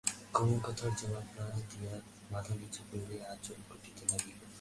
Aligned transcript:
কুমু 0.33 0.57
কথার 0.65 0.91
জবাব 0.99 1.27
না 1.37 1.45
দিয়ে 1.69 1.93
মাথা 2.31 2.53
নিচু 2.53 2.81
করে 2.89 3.15
আঁচল 3.31 3.59
খুঁটতে 3.67 4.03
লাগল। 4.09 4.39